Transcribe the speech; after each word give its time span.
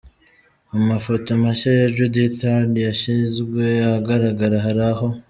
Mu 0.71 0.81
mafoto 0.89 1.29
mashya 1.43 1.71
ya 1.79 1.87
Judith 1.95 2.37
Heard 2.45 2.73
yashyizwe 2.87 3.63
ahagaraga, 3.87 4.45
hari 4.65 4.83
aho. 4.91 5.07